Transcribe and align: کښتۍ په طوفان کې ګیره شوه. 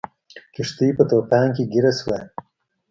کښتۍ 0.55 0.89
په 0.97 1.03
طوفان 1.11 1.47
کې 1.55 1.63
ګیره 1.71 1.91
شوه. 1.99 2.19